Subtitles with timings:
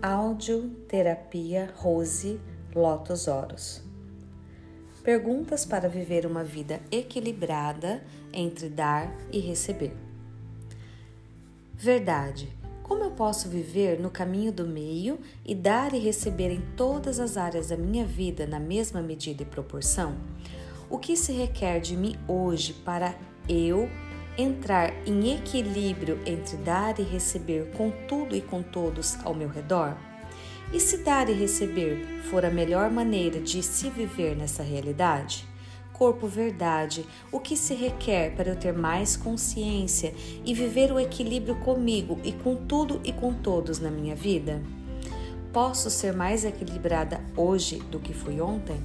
[0.00, 2.40] Audioterapia Rose
[2.72, 3.82] Lotus Oros.
[5.02, 8.00] Perguntas para viver uma vida equilibrada
[8.32, 9.92] entre dar e receber.
[11.74, 12.48] Verdade.
[12.84, 17.36] Como eu posso viver no caminho do meio e dar e receber em todas as
[17.36, 20.16] áreas da minha vida na mesma medida e proporção?
[20.88, 23.16] O que se requer de mim hoje para
[23.48, 23.88] eu
[24.38, 29.96] entrar em equilíbrio entre dar e receber com tudo e com todos ao meu redor?
[30.72, 35.44] E se dar e receber for a melhor maneira de se viver nessa realidade?
[35.92, 40.14] Corpo verdade, o que se requer para eu ter mais consciência
[40.44, 44.62] e viver o equilíbrio comigo e com tudo e com todos na minha vida?
[45.52, 48.80] Posso ser mais equilibrada hoje do que fui ontem?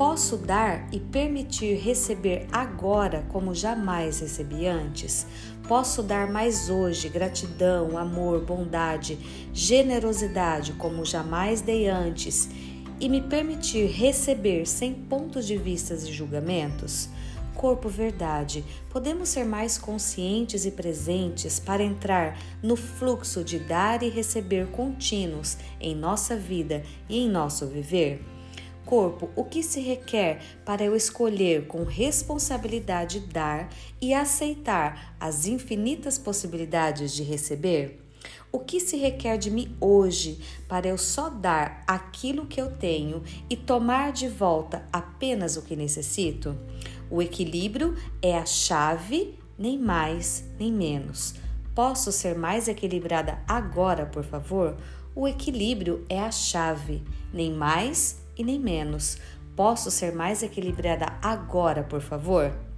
[0.00, 5.26] Posso dar e permitir receber agora como jamais recebi antes?
[5.68, 9.18] Posso dar mais hoje gratidão, amor, bondade,
[9.52, 12.48] generosidade como jamais dei antes
[12.98, 17.10] e me permitir receber sem pontos de vistas e julgamentos?
[17.54, 24.08] Corpo Verdade, podemos ser mais conscientes e presentes para entrar no fluxo de dar e
[24.08, 28.39] receber contínuos em nossa vida e em nosso viver?
[28.90, 36.18] Corpo o que se requer para eu escolher com responsabilidade dar e aceitar as infinitas
[36.18, 38.00] possibilidades de receber?
[38.50, 43.22] O que se requer de mim hoje para eu só dar aquilo que eu tenho
[43.48, 46.58] e tomar de volta apenas o que necessito?
[47.08, 51.36] O equilíbrio é a chave, nem mais nem menos.
[51.76, 54.76] Posso ser mais equilibrada agora, por favor?
[55.14, 59.18] O equilíbrio é a chave, nem mais e nem menos.
[59.54, 62.69] Posso ser mais equilibrada agora, por favor?